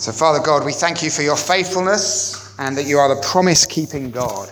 [0.00, 3.66] So, Father God, we thank you for your faithfulness and that you are the promise
[3.66, 4.48] keeping God.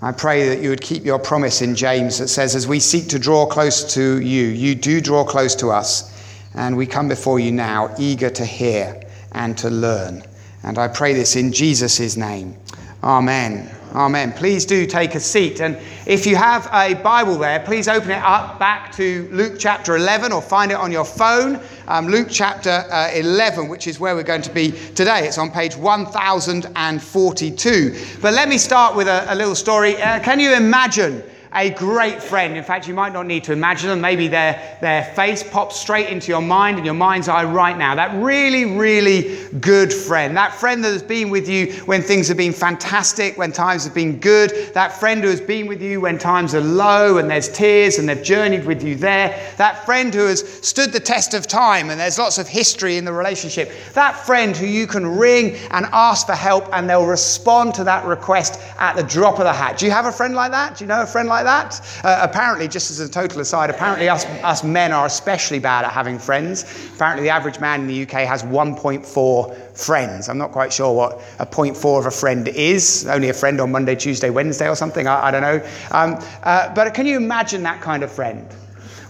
[0.00, 3.08] I pray that you would keep your promise in James that says, as we seek
[3.08, 6.10] to draw close to you, you do draw close to us.
[6.54, 9.02] And we come before you now, eager to hear
[9.32, 10.22] and to learn.
[10.62, 12.56] And I pray this in Jesus' name.
[13.02, 13.70] Amen.
[13.94, 14.32] Amen.
[14.32, 15.60] Please do take a seat.
[15.60, 19.94] And if you have a Bible there, please open it up back to Luke chapter
[19.94, 21.60] 11 or find it on your phone.
[21.86, 25.28] Um, Luke chapter uh, 11, which is where we're going to be today.
[25.28, 28.18] It's on page 1042.
[28.20, 30.02] But let me start with a, a little story.
[30.02, 31.22] Uh, can you imagine?
[31.54, 32.56] A great friend.
[32.56, 34.00] In fact, you might not need to imagine them.
[34.00, 37.94] Maybe their, their face pops straight into your mind and your mind's eye right now.
[37.94, 40.36] That really, really good friend.
[40.36, 43.94] That friend that has been with you when things have been fantastic, when times have
[43.94, 44.72] been good.
[44.74, 48.08] That friend who has been with you when times are low and there's tears and
[48.08, 49.40] they've journeyed with you there.
[49.56, 53.04] That friend who has stood the test of time and there's lots of history in
[53.04, 53.70] the relationship.
[53.92, 58.04] That friend who you can ring and ask for help and they'll respond to that
[58.04, 59.78] request at the drop of the hat.
[59.78, 60.76] Do you have a friend like that?
[60.76, 62.04] Do you know a friend like like that.
[62.04, 65.92] Uh, apparently, just as a total aside, apparently us, us men are especially bad at
[65.92, 66.64] having friends.
[66.94, 70.28] Apparently, the average man in the UK has 1.4 friends.
[70.28, 73.06] I'm not quite sure what a 0.4 of a friend is.
[73.06, 75.06] Only a friend on Monday, Tuesday, Wednesday, or something.
[75.06, 75.66] I, I don't know.
[75.90, 78.46] Um, uh, but can you imagine that kind of friend?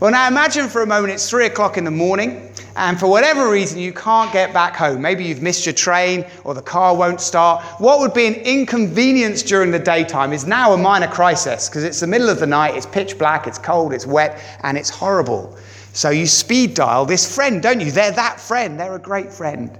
[0.00, 3.50] Well, now imagine for a moment it's three o'clock in the morning, and for whatever
[3.50, 5.00] reason you can't get back home.
[5.00, 7.64] Maybe you've missed your train or the car won't start.
[7.78, 12.00] What would be an inconvenience during the daytime is now a minor crisis because it's
[12.00, 15.56] the middle of the night, it's pitch black, it's cold, it's wet, and it's horrible.
[15.92, 17.92] So you speed dial this friend, don't you?
[17.92, 19.78] They're that friend, they're a great friend.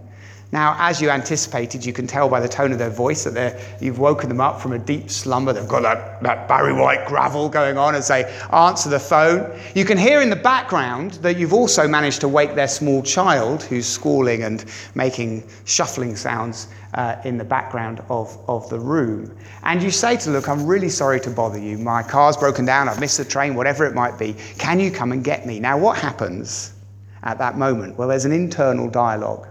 [0.55, 3.99] Now, as you anticipated, you can tell by the tone of their voice that you've
[3.99, 5.53] woken them up from a deep slumber.
[5.53, 9.51] They've got that, that Barry White gravel going on as they answer the phone.
[9.75, 13.65] You can hear in the background that you've also managed to wake their small child
[13.65, 19.37] who's squalling and making shuffling sounds uh, in the background of, of the room.
[19.65, 21.79] And you say to them, Look, I'm really sorry to bother you.
[21.79, 24.37] My car's broken down, I've missed the train, whatever it might be.
[24.59, 25.59] Can you come and get me?
[25.59, 26.75] Now, what happens
[27.25, 27.99] at that moment?
[27.99, 29.49] Well, there's an internal dialogue.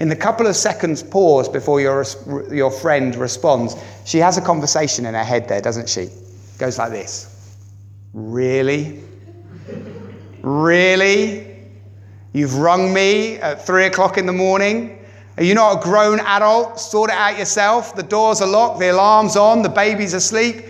[0.00, 2.04] In the couple of seconds pause before your,
[2.52, 6.08] your friend responds, she has a conversation in her head there, doesn't she?
[6.58, 7.34] Goes like this
[8.12, 9.02] Really?
[10.42, 11.56] Really?
[12.32, 15.04] You've rung me at three o'clock in the morning?
[15.36, 16.78] Are you not a grown adult?
[16.78, 17.94] Sort it out yourself.
[17.94, 20.64] The doors are locked, the alarm's on, the baby's asleep.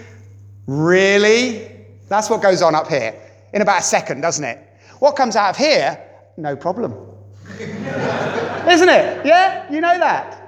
[0.67, 1.71] Really?
[2.09, 3.15] That's what goes on up here
[3.53, 4.59] in about a second, doesn't it?
[4.99, 6.03] What comes out of here?
[6.37, 6.95] No problem.
[8.69, 9.27] Isn't it?
[9.27, 9.71] Yeah?
[9.71, 10.39] You know that.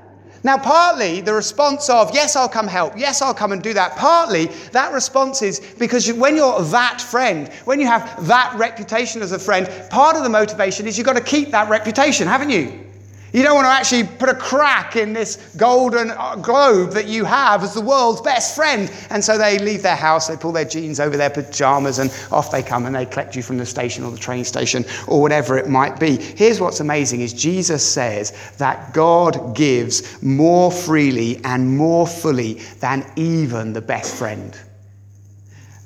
[0.43, 3.97] Now, partly the response of, yes, I'll come help, yes, I'll come and do that,
[3.97, 9.33] partly that response is because when you're that friend, when you have that reputation as
[9.33, 12.90] a friend, part of the motivation is you've got to keep that reputation, haven't you?
[13.33, 17.25] You don't want to actually put a crack in this golden uh, globe that you
[17.25, 18.91] have as the world's best friend.
[19.11, 22.51] And so they leave their house, they pull their jeans over their pajamas, and off
[22.51, 25.57] they come and they collect you from the station or the train station or whatever
[25.59, 26.17] it might be.
[26.17, 33.11] Here's what's amazing is Jesus says that God gives more freely and more fully than
[33.17, 34.59] even the best friend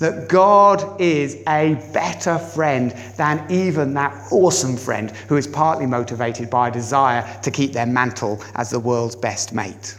[0.04, 6.50] that God is a better friend than even that awesome friend who is partly motivated
[6.50, 9.98] by a desire to keep their mantle as the world's best mate.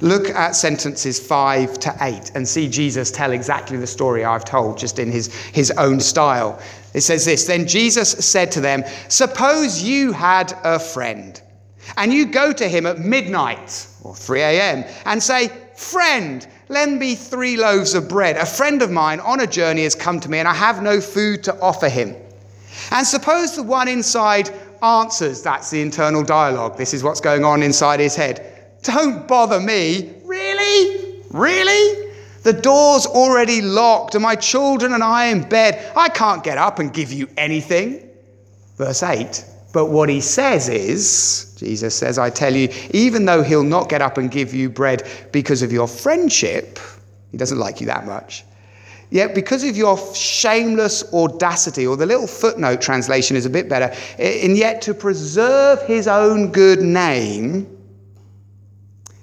[0.00, 4.78] Look at sentences 5 to 8 and see Jesus tell exactly the story I've told,
[4.78, 6.60] just in his, his own style.
[6.94, 11.42] It says this Then Jesus said to them, Suppose you had a friend,
[11.96, 14.84] and you go to him at midnight or 3 a.m.
[15.06, 18.36] and say, Friend, lend me three loaves of bread.
[18.36, 21.00] A friend of mine on a journey has come to me, and I have no
[21.00, 22.14] food to offer him.
[22.90, 24.50] And suppose the one inside
[24.82, 26.76] answers, that's the internal dialogue.
[26.76, 28.74] This is what's going on inside his head.
[28.82, 30.14] Don't bother me.
[30.24, 31.22] Really?
[31.30, 32.12] Really?
[32.42, 35.92] The door's already locked, and my children and I in bed.
[35.96, 38.08] I can't get up and give you anything.
[38.76, 39.44] Verse 8
[39.76, 44.00] but what he says is, Jesus says, I tell you, even though he'll not get
[44.00, 46.78] up and give you bread because of your friendship,
[47.30, 48.46] he doesn't like you that much.
[49.10, 53.94] Yet, because of your shameless audacity, or the little footnote translation is a bit better,
[54.18, 57.66] and yet to preserve his own good name,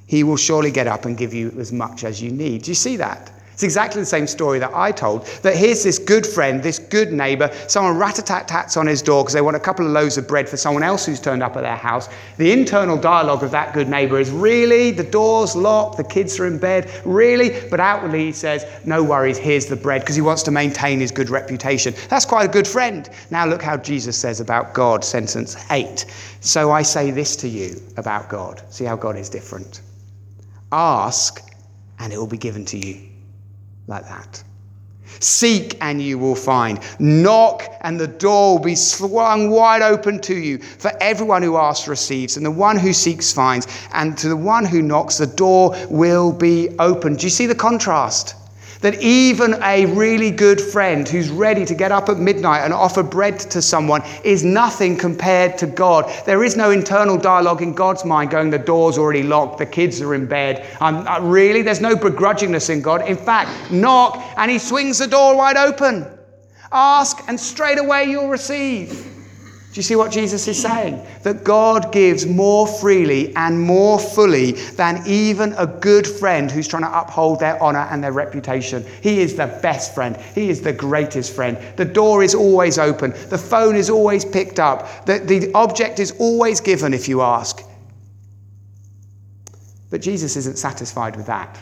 [0.05, 2.61] he will surely get up and give you as much as you need.
[2.61, 3.32] Do you see that?
[3.53, 5.25] It's exactly the same story that I told.
[5.43, 9.01] That here's this good friend, this good neighbor, someone rat a tat tats on his
[9.01, 11.43] door because they want a couple of loaves of bread for someone else who's turned
[11.43, 12.09] up at their house.
[12.37, 16.47] The internal dialogue of that good neighbor is really, the door's locked, the kids are
[16.47, 17.61] in bed, really?
[17.69, 21.11] But outwardly he says, no worries, here's the bread because he wants to maintain his
[21.11, 21.93] good reputation.
[22.09, 23.07] That's quite a good friend.
[23.29, 26.05] Now look how Jesus says about God, sentence 8.
[26.39, 28.63] So I say this to you about God.
[28.69, 29.81] See how God is different.
[30.71, 31.41] Ask
[31.99, 33.12] and it will be given to you
[33.87, 34.43] like that.
[35.19, 36.79] Seek and you will find.
[36.99, 40.57] Knock and the door will be swung wide open to you.
[40.57, 44.65] For everyone who asks receives, and the one who seeks finds, and to the one
[44.65, 47.19] who knocks, the door will be opened.
[47.19, 48.35] Do you see the contrast?
[48.83, 53.01] That even a really good friend who's ready to get up at midnight and offer
[53.01, 56.11] bread to someone is nothing compared to God.
[56.25, 60.01] There is no internal dialogue in God's mind going, the door's already locked, the kids
[60.01, 60.67] are in bed.
[60.81, 63.07] Um, uh, really, there's no begrudgingness in God.
[63.07, 66.05] In fact, knock and he swings the door wide open.
[66.69, 69.12] Ask and straight away you'll receive.
[69.73, 71.03] Do you see what Jesus is saying?
[71.23, 76.83] That God gives more freely and more fully than even a good friend who's trying
[76.83, 78.85] to uphold their honor and their reputation.
[79.01, 80.15] He is the best friend.
[80.35, 81.57] He is the greatest friend.
[81.75, 83.15] The door is always open.
[83.29, 85.07] The phone is always picked up.
[85.07, 87.63] The, the object is always given if you ask.
[89.89, 91.57] But Jesus isn't satisfied with that.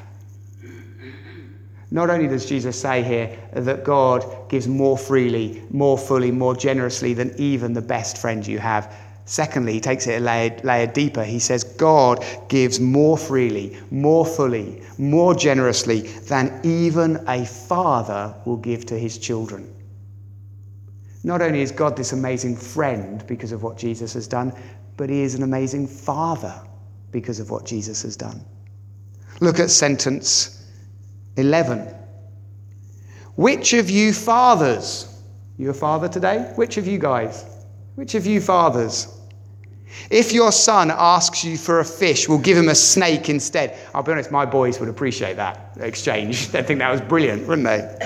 [1.94, 7.14] Not only does Jesus say here that God gives more freely, more fully, more generously
[7.14, 8.96] than even the best friend you have.
[9.26, 11.24] Secondly, he takes it a layer, layer, deeper.
[11.24, 18.58] He says, God gives more freely, more fully, more generously than even a father will
[18.58, 19.74] give to his children.
[21.26, 24.54] Not only is God this amazing friend because of what Jesus has done,
[24.96, 26.54] but he is an amazing father
[27.12, 28.44] because of what Jesus has done.
[29.42, 30.61] Look at sentence
[31.38, 31.96] 11.
[33.36, 35.22] Which of you fathers,
[35.58, 36.52] you a father today?
[36.56, 37.46] Which of you guys?
[37.96, 39.18] Which of you fathers?
[40.10, 43.78] If your son asks you for a fish, we'll give him a snake instead.
[43.94, 46.48] I'll be honest, my boys would appreciate that exchange.
[46.52, 47.98] They'd think that was brilliant, wouldn't they?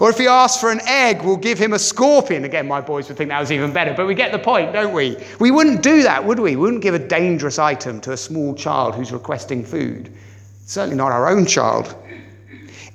[0.00, 2.44] Or if he asks for an egg, we'll give him a scorpion.
[2.44, 4.92] Again, my boys would think that was even better, but we get the point, don't
[4.92, 5.16] we?
[5.38, 6.52] We wouldn't do that, would we?
[6.52, 10.12] We wouldn't give a dangerous item to a small child who's requesting food.
[10.66, 11.94] Certainly not our own child.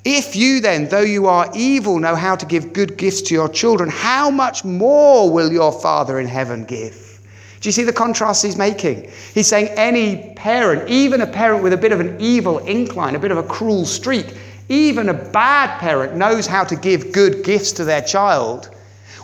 [0.09, 3.49] If you then, though you are evil, know how to give good gifts to your
[3.49, 7.19] children, how much more will your Father in heaven give?
[7.59, 9.11] Do you see the contrast he's making?
[9.33, 13.19] He's saying any parent, even a parent with a bit of an evil incline, a
[13.19, 14.27] bit of a cruel streak,
[14.69, 18.69] even a bad parent knows how to give good gifts to their child.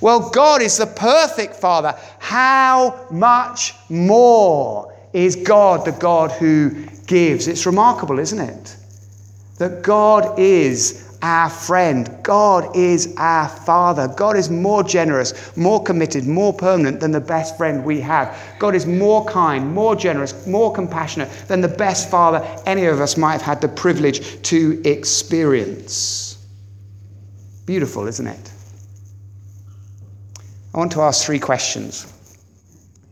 [0.01, 1.97] Well, God is the perfect Father.
[2.19, 6.71] How much more is God the God who
[7.07, 7.47] gives?
[7.47, 8.75] It's remarkable, isn't it?
[9.57, 12.17] That God is our friend.
[12.21, 14.09] God is our Father.
[14.09, 18.37] God is more generous, more committed, more permanent than the best friend we have.
[18.59, 23.15] God is more kind, more generous, more compassionate than the best Father any of us
[23.15, 26.45] might have had the privilege to experience.
[27.65, 28.51] Beautiful, isn't it?
[30.73, 32.11] I want to ask three questions,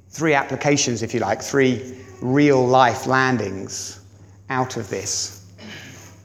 [0.09, 4.01] three applications, if you like, three real life landings
[4.49, 5.40] out of this.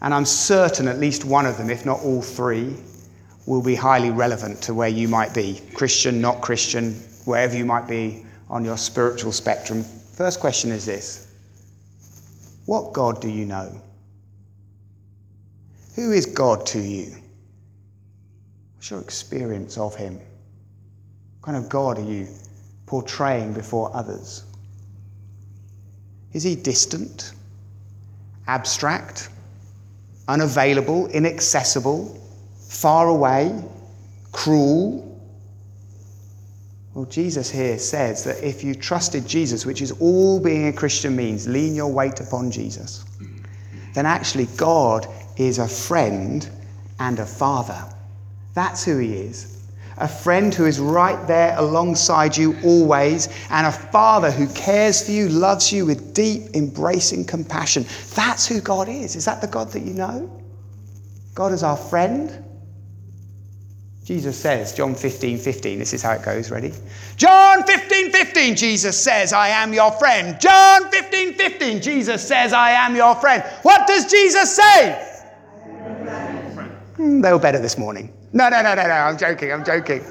[0.07, 2.77] And I'm certain at least one of them, if not all three,
[3.45, 6.93] will be highly relevant to where you might be Christian, not Christian,
[7.25, 9.83] wherever you might be on your spiritual spectrum.
[9.83, 11.27] First question is this
[12.67, 13.83] What God do you know?
[15.97, 17.17] Who is God to you?
[18.77, 20.21] What's your experience of Him?
[21.41, 22.29] What kind of God are you
[22.87, 24.45] portraying before others?
[26.33, 27.33] Is He distant,
[28.47, 29.31] abstract?
[30.29, 32.21] Unavailable, inaccessible,
[32.69, 33.63] far away,
[34.33, 35.03] cruel.
[36.95, 41.15] Well, Jesus here says that if you trusted Jesus, which is all being a Christian
[41.15, 43.05] means, lean your weight upon Jesus,
[43.95, 45.07] then actually God
[45.37, 46.49] is a friend
[46.99, 47.85] and a father.
[48.55, 49.56] That's who he is
[49.99, 55.13] a friend who is right there alongside you always, and a father who cares for
[55.13, 57.87] you, loves you with deep, embracing compassion.
[58.15, 59.17] That's who God is.
[59.17, 60.31] Is that the God that you know?
[61.35, 62.43] God is our friend.
[64.05, 66.73] Jesus says, John 15, 15, this is how it goes, ready?
[67.17, 70.41] John 15, 15, Jesus says, I am your friend.
[70.41, 73.43] John 15, 15, Jesus says, I am your friend.
[73.63, 75.23] What does Jesus say?
[76.99, 78.13] Mm, they were better this morning.
[78.37, 78.93] No, no, no, no, no.
[78.93, 79.51] I'm joking.
[79.51, 80.05] I'm joking.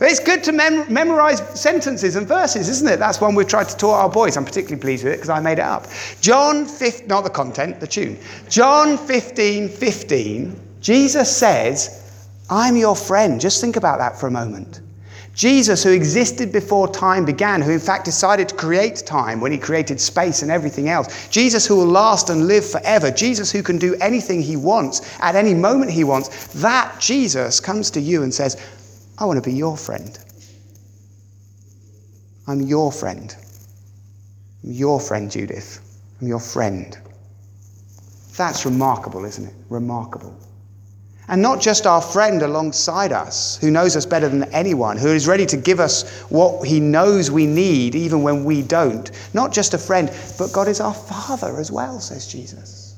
[0.00, 2.98] It's good to mem- memorize sentences and verses, isn't it?
[2.98, 4.36] That's one we've tried to taught our boys.
[4.36, 5.86] I'm particularly pleased with it because I made it up.
[6.20, 8.18] John 15, not the content, the tune.
[8.48, 13.40] John 15, 15 Jesus says, I'm your friend.
[13.40, 14.80] Just think about that for a moment.
[15.38, 19.56] Jesus, who existed before time began, who in fact decided to create time when he
[19.56, 21.28] created space and everything else.
[21.28, 23.08] Jesus, who will last and live forever.
[23.12, 26.48] Jesus, who can do anything he wants at any moment he wants.
[26.60, 28.56] That Jesus comes to you and says,
[29.16, 30.18] I want to be your friend.
[32.48, 33.32] I'm your friend.
[34.64, 35.78] I'm your friend, Judith.
[36.20, 36.98] I'm your friend.
[38.36, 39.54] That's remarkable, isn't it?
[39.68, 40.36] Remarkable.
[41.28, 45.28] And not just our friend alongside us, who knows us better than anyone, who is
[45.28, 49.10] ready to give us what he knows we need, even when we don't.
[49.34, 52.96] Not just a friend, but God is our Father as well, says Jesus.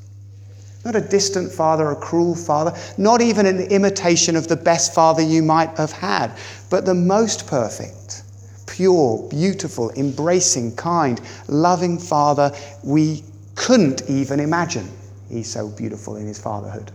[0.84, 5.22] Not a distant father, a cruel father, not even an imitation of the best father
[5.22, 6.32] you might have had,
[6.70, 8.22] but the most perfect,
[8.66, 13.22] pure, beautiful, embracing, kind, loving father we
[13.56, 14.88] couldn't even imagine.
[15.28, 16.90] He's so beautiful in his fatherhood.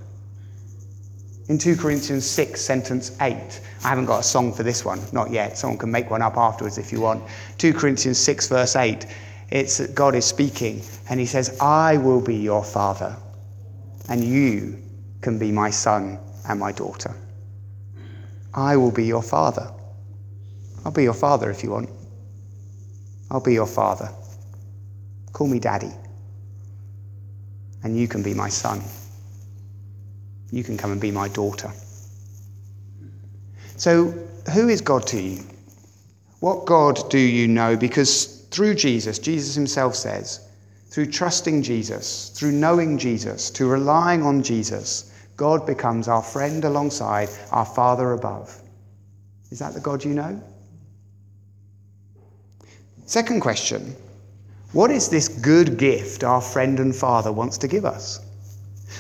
[1.48, 5.30] In 2 Corinthians 6, sentence 8, I haven't got a song for this one, not
[5.30, 5.58] yet.
[5.58, 7.24] Someone can make one up afterwards if you want.
[7.60, 9.06] 2 Corinthians 6, verse 8,
[9.52, 13.16] it's that God is speaking, and he says, I will be your father,
[14.10, 14.82] and you
[15.22, 16.18] can be my son
[16.50, 17.16] and my daughter.
[18.56, 19.72] I will be your father.
[20.84, 21.90] I'll be your father if you want.
[23.30, 24.10] I'll be your father.
[25.32, 25.92] Call me daddy.
[27.84, 28.82] And you can be my son
[30.52, 31.72] you can come and be my daughter.
[33.78, 34.12] So,
[34.54, 35.44] who is God to you?
[36.40, 37.75] What God do you know?
[37.75, 40.48] Because through Jesus, Jesus himself says,
[40.90, 47.30] through trusting Jesus, through knowing Jesus, to relying on Jesus, God becomes our friend alongside
[47.52, 48.62] our Father above.
[49.52, 50.42] Is that the God you know?
[53.06, 53.96] Second question
[54.72, 58.22] What is this good gift our friend and Father wants to give us?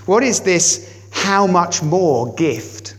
[0.05, 2.95] What is this how much more gift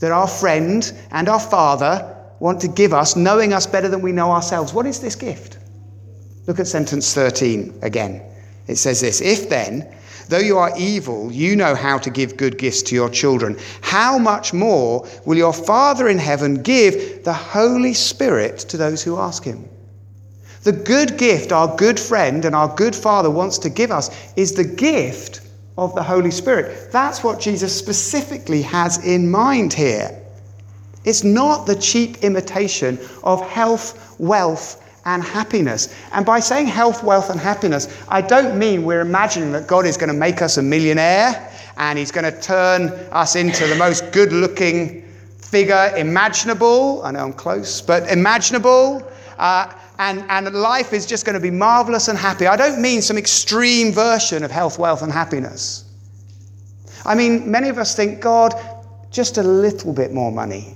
[0.00, 4.10] that our friend and our Father want to give us, knowing us better than we
[4.10, 4.74] know ourselves.
[4.74, 5.58] What is this gift?
[6.48, 8.20] Look at sentence 13 again.
[8.66, 9.86] It says this If then,
[10.28, 14.18] though you are evil, you know how to give good gifts to your children, how
[14.18, 19.44] much more will your Father in heaven give the Holy Spirit to those who ask
[19.44, 19.68] him?
[20.64, 24.52] The good gift our good friend and our good Father wants to give us is
[24.52, 25.41] the gift
[25.78, 26.92] of the Holy Spirit.
[26.92, 30.18] That's what Jesus specifically has in mind here.
[31.04, 35.94] It's not the cheap imitation of health, wealth, and happiness.
[36.12, 39.96] And by saying health, wealth, and happiness, I don't mean we're imagining that God is
[39.96, 44.12] going to make us a millionaire and he's going to turn us into the most
[44.12, 45.02] good looking
[45.38, 47.02] figure imaginable.
[47.02, 49.10] I know I'm close, but imaginable.
[49.38, 52.48] Uh, and, and life is just going to be marvelous and happy.
[52.48, 55.84] I don't mean some extreme version of health, wealth, and happiness.
[57.06, 58.52] I mean, many of us think, God,
[59.12, 60.74] just a little bit more money.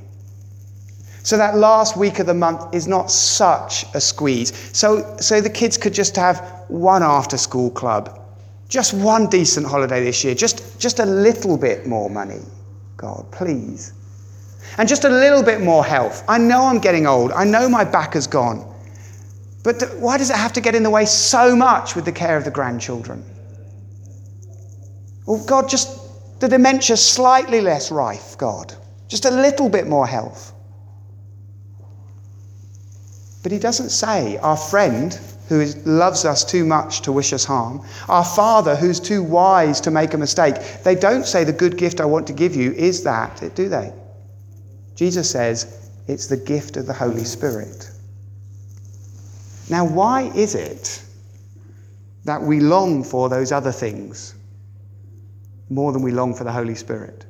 [1.25, 4.52] So that last week of the month is not such a squeeze.
[4.73, 8.21] So, so the kids could just have one after school club,
[8.68, 12.42] just one decent holiday this year, just, just a little bit more money.
[12.97, 13.92] God, please.
[14.78, 16.23] And just a little bit more health.
[16.28, 17.33] I know I'm getting old.
[17.33, 18.75] I know my back has gone.
[19.67, 22.37] But why does it have to get in the way so much with the care
[22.37, 23.25] of the grandchildren?
[25.27, 28.73] Well, God, just the dementia slightly less rife, God.
[29.09, 30.53] Just a little bit more health.
[33.43, 35.19] But he doesn't say our friend
[35.49, 39.81] who is, loves us too much to wish us harm, our father who's too wise
[39.81, 40.55] to make a mistake.
[40.85, 43.93] They don't say the good gift I want to give you is that, do they?
[44.95, 47.91] Jesus says it's the gift of the Holy Spirit.
[49.69, 51.03] Now, why is it
[52.25, 54.35] that we long for those other things
[55.69, 57.27] more than we long for the Holy Spirit?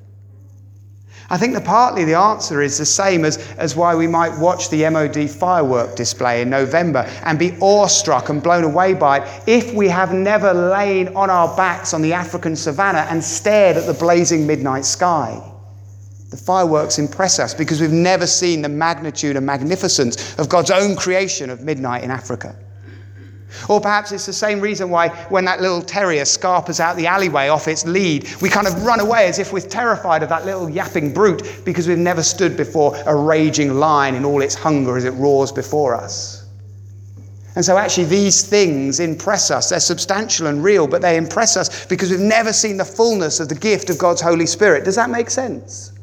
[1.28, 4.70] I think that partly the answer is the same as, as why we might watch
[4.70, 9.74] the MOD firework display in November and be awestruck and blown away by it if
[9.74, 13.94] we have never lain on our backs on the African savannah and stared at the
[13.94, 15.42] blazing midnight sky.
[16.30, 20.96] The fireworks impress us because we've never seen the magnitude and magnificence of God's own
[20.96, 22.56] creation of midnight in Africa.
[23.68, 27.48] Or perhaps it's the same reason why, when that little terrier scarpers out the alleyway
[27.48, 30.68] off its lead, we kind of run away as if we're terrified of that little
[30.68, 35.04] yapping brute because we've never stood before a raging lion in all its hunger as
[35.04, 36.44] it roars before us.
[37.54, 39.70] And so, actually, these things impress us.
[39.70, 43.48] They're substantial and real, but they impress us because we've never seen the fullness of
[43.48, 44.84] the gift of God's Holy Spirit.
[44.84, 45.95] Does that make sense?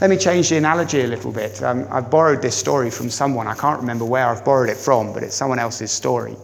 [0.00, 1.60] Let me change the analogy a little bit.
[1.60, 3.48] Um, I've borrowed this story from someone.
[3.48, 6.36] I can't remember where I've borrowed it from, but it's someone else's story.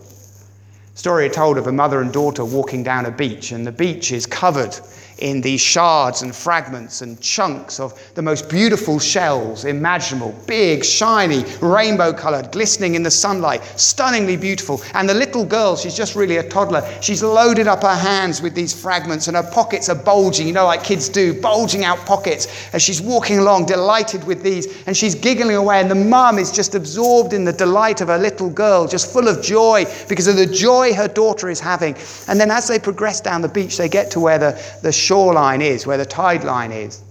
[0.97, 4.27] Story told of a mother and daughter walking down a beach, and the beach is
[4.27, 4.77] covered
[5.19, 11.45] in these shards and fragments and chunks of the most beautiful shells imaginable big, shiny,
[11.61, 14.83] rainbow colored, glistening in the sunlight, stunningly beautiful.
[14.95, 18.55] And the little girl, she's just really a toddler, she's loaded up her hands with
[18.55, 22.49] these fragments and her pockets are bulging, you know, like kids do, bulging out pockets
[22.73, 24.87] as she's walking along, delighted with these.
[24.87, 28.19] And she's giggling away, and the mum is just absorbed in the delight of her
[28.19, 31.97] little girl, just full of joy because of the joy her daughter is having.
[32.29, 35.63] And then as they progress down the beach, they get to where the, the shoreline
[35.63, 37.03] is, where the tide line is.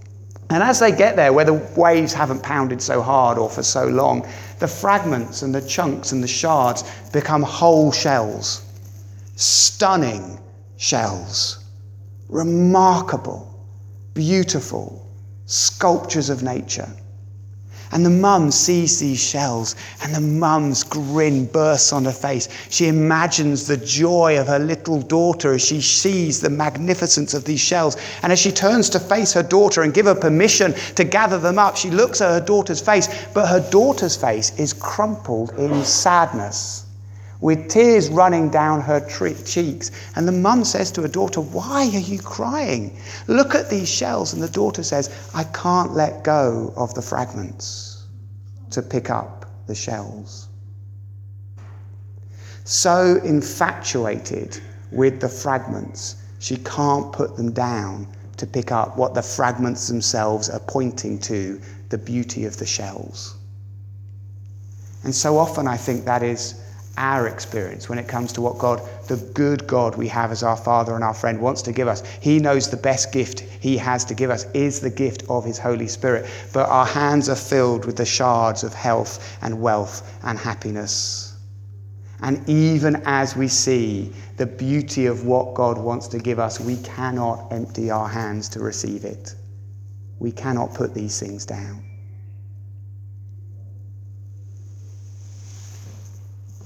[0.50, 3.86] And as they get there, where the waves haven't pounded so hard or for so
[3.86, 4.26] long,
[4.58, 8.62] the fragments and the chunks and the shards become whole shells.
[9.36, 10.38] Stunning
[10.76, 11.64] shells.
[12.28, 13.40] Remarkable,
[14.14, 15.04] beautiful
[15.46, 16.88] sculptures of nature.
[17.94, 22.48] And the mum sees these shells, and the mum's grin bursts on her face.
[22.68, 27.60] She imagines the joy of her little daughter as she sees the magnificence of these
[27.60, 27.96] shells.
[28.22, 31.58] And as she turns to face her daughter and give her permission to gather them
[31.58, 36.83] up, she looks at her daughter's face, but her daughter's face is crumpled in sadness
[37.44, 39.90] with tears running down her tre- cheeks.
[40.16, 42.98] And the mum says to her daughter, Why are you crying?
[43.28, 44.32] Look at these shells.
[44.32, 48.06] And the daughter says, I can't let go of the fragments
[48.70, 50.48] to pick up the shells.
[52.64, 54.58] So infatuated
[54.90, 58.08] with the fragments, she can't put them down
[58.38, 61.60] to pick up what the fragments themselves are pointing to
[61.90, 63.36] the beauty of the shells.
[65.02, 66.63] And so often I think that is
[66.96, 70.56] our experience when it comes to what God, the good God we have as our
[70.56, 72.02] Father and our friend, wants to give us.
[72.20, 75.58] He knows the best gift He has to give us is the gift of His
[75.58, 76.30] Holy Spirit.
[76.52, 81.34] But our hands are filled with the shards of health and wealth and happiness.
[82.20, 86.76] And even as we see the beauty of what God wants to give us, we
[86.78, 89.34] cannot empty our hands to receive it.
[90.18, 91.93] We cannot put these things down.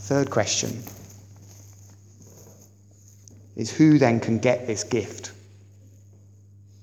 [0.09, 0.83] Third question
[3.57, 5.33] is who then can get this gift?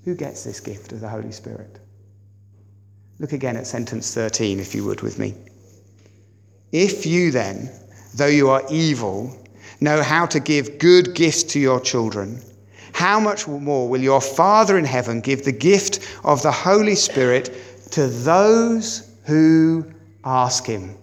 [0.03, 1.79] Who gets this gift of the Holy Spirit?
[3.17, 5.33] Look again at sentence 13, if you would, with me.
[6.71, 7.71] If you then,
[8.13, 9.35] though you are evil,
[9.81, 12.39] know how to give good gifts to your children,
[12.93, 17.49] how much more will your Father in heaven give the gift of the Holy Spirit
[17.89, 19.83] to those who
[20.23, 20.95] ask him?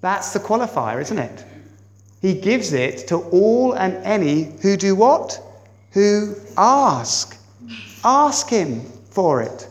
[0.00, 1.44] That's the qualifier, isn't it?
[2.20, 5.40] He gives it to all and any who do what?
[5.92, 7.36] Who ask.
[8.04, 9.68] Ask Him for it.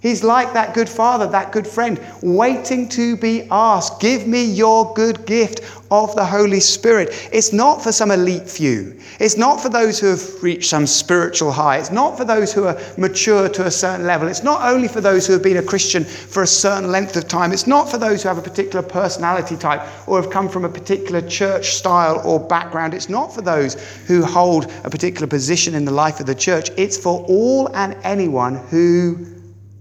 [0.00, 4.00] He's like that good father, that good friend, waiting to be asked.
[4.00, 7.28] Give me your good gift of the Holy Spirit.
[7.32, 8.98] It's not for some elite few.
[9.18, 11.78] It's not for those who have reached some spiritual high.
[11.78, 14.28] It's not for those who are mature to a certain level.
[14.28, 17.26] It's not only for those who have been a Christian for a certain length of
[17.26, 17.52] time.
[17.52, 20.68] It's not for those who have a particular personality type or have come from a
[20.68, 22.94] particular church style or background.
[22.94, 23.74] It's not for those
[24.06, 26.70] who hold a particular position in the life of the church.
[26.76, 29.26] It's for all and anyone who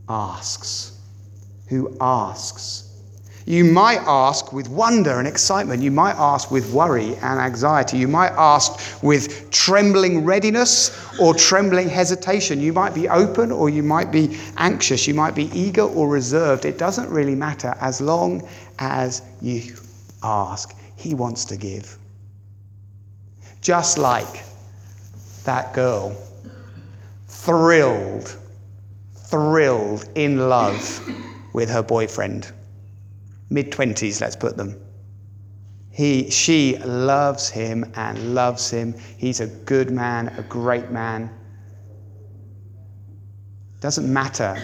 [0.10, 0.94] asks.
[1.68, 2.88] Who asks.
[3.48, 5.82] You might ask with wonder and excitement.
[5.82, 7.98] You might ask with worry and anxiety.
[7.98, 12.60] You might ask with trembling readiness or trembling hesitation.
[12.60, 15.08] You might be open or you might be anxious.
[15.08, 16.66] You might be eager or reserved.
[16.66, 18.46] It doesn't really matter as long
[18.80, 19.76] as you
[20.24, 20.76] ask.
[20.98, 21.98] He wants to give.
[23.62, 24.44] Just like
[25.46, 26.18] that girl,
[27.28, 28.38] thrilled
[29.30, 31.02] thrilled, in love
[31.54, 32.52] with her boyfriend.
[33.50, 34.80] Mid 20s, let's put them.
[35.92, 38.94] He, she loves him and loves him.
[39.18, 41.30] He's a good man, a great man.
[43.80, 44.62] Doesn't matter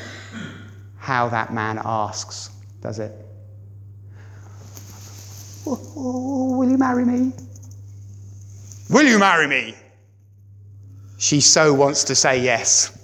[0.97, 2.49] how that man asks,
[2.81, 3.11] does it?
[5.65, 7.31] Oh, oh, will you marry me?
[8.89, 9.75] Will you marry me?
[11.17, 13.02] She so wants to say yes.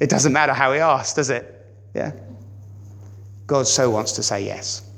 [0.00, 1.66] It doesn't matter how he asks, does it?
[1.94, 2.12] Yeah?
[3.46, 4.90] God so wants to say yes.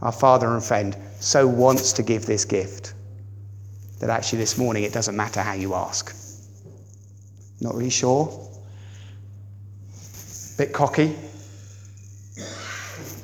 [0.00, 2.94] Our Father and friend so wants to give this gift
[4.00, 6.14] that actually this morning it doesn't matter how you ask.
[7.60, 8.48] Not really sure?
[10.56, 11.16] Bit cocky?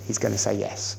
[0.06, 0.96] He's going to say yes.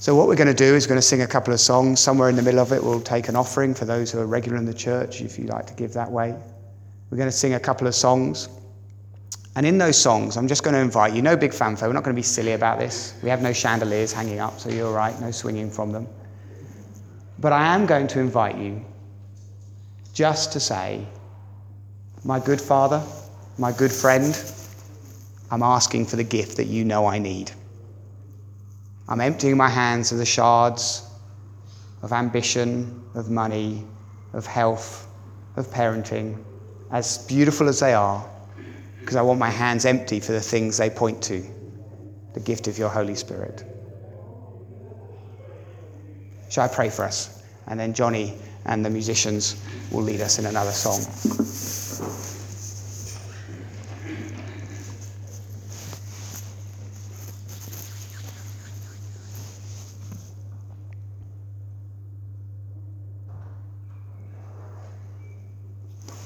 [0.00, 1.98] So, what we're going to do is we're going to sing a couple of songs.
[1.98, 4.58] Somewhere in the middle of it, we'll take an offering for those who are regular
[4.58, 6.34] in the church, if you like to give that way.
[7.14, 8.48] We're going to sing a couple of songs.
[9.54, 12.02] And in those songs, I'm just going to invite you, no big fanfare, we're not
[12.02, 13.14] going to be silly about this.
[13.22, 16.08] We have no chandeliers hanging up, so you're all right, no swinging from them.
[17.38, 18.84] But I am going to invite you
[20.12, 21.06] just to say
[22.24, 23.00] My good Father,
[23.58, 24.34] my good friend,
[25.52, 27.52] I'm asking for the gift that you know I need.
[29.08, 31.08] I'm emptying my hands of the shards
[32.02, 33.84] of ambition, of money,
[34.32, 35.06] of health,
[35.54, 36.42] of parenting,
[36.90, 38.28] as beautiful as they are,
[39.00, 41.44] because I want my hands empty for the things they point to
[42.32, 43.64] the gift of your Holy Spirit.
[46.50, 47.42] Shall I pray for us?
[47.66, 48.34] And then Johnny
[48.66, 51.00] and the musicians will lead us in another song.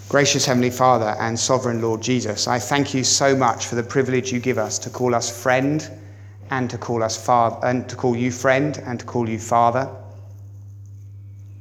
[0.09, 4.33] Gracious Heavenly Father and Sovereign Lord Jesus, I thank you so much for the privilege
[4.33, 5.87] you give us to call us friend
[6.49, 9.87] and to call us father and to call you friend and to call you father.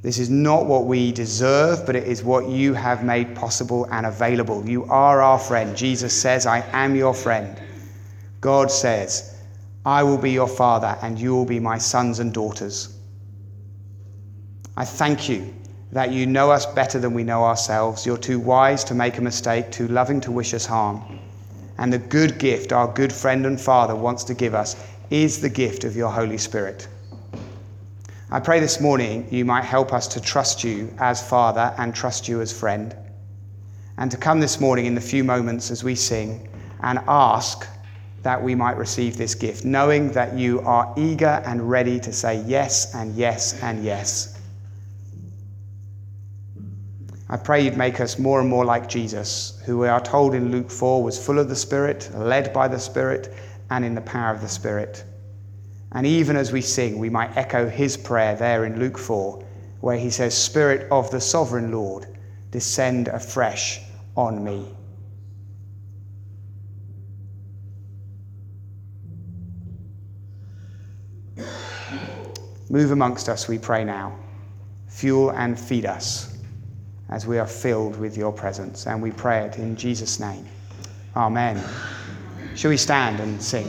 [0.00, 4.06] This is not what we deserve, but it is what you have made possible and
[4.06, 4.66] available.
[4.66, 5.76] You are our friend.
[5.76, 7.60] Jesus says, I am your friend.
[8.40, 9.42] God says,
[9.84, 12.96] I will be your father and you will be my sons and daughters.
[14.74, 15.52] I thank you
[15.92, 18.04] that you know us better than we know ourselves.
[18.04, 21.18] You're too wise to make a mistake, too loving to wish us harm.
[21.78, 24.76] And the good gift our good friend and Father wants to give us
[25.10, 26.88] is the gift of your Holy Spirit.
[28.30, 32.28] I pray this morning you might help us to trust you as Father and trust
[32.28, 32.94] you as friend.
[33.96, 36.48] And to come this morning in the few moments as we sing
[36.82, 37.66] and ask
[38.22, 42.42] that we might receive this gift, knowing that you are eager and ready to say
[42.42, 44.37] yes and yes and yes
[47.30, 50.50] I pray you'd make us more and more like Jesus, who we are told in
[50.50, 53.34] Luke 4 was full of the Spirit, led by the Spirit,
[53.68, 55.04] and in the power of the Spirit.
[55.92, 59.44] And even as we sing, we might echo his prayer there in Luke 4,
[59.80, 62.06] where he says, Spirit of the sovereign Lord,
[62.50, 63.80] descend afresh
[64.16, 64.66] on me.
[72.70, 74.18] Move amongst us, we pray now.
[74.86, 76.37] Fuel and feed us
[77.08, 78.86] as we are filled with your presence.
[78.86, 80.46] And we pray it in Jesus' name.
[81.16, 81.62] Amen.
[82.54, 83.68] Shall we stand and sing?